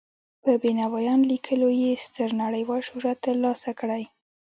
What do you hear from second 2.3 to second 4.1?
نړیوال شهرت تر لاسه کړی.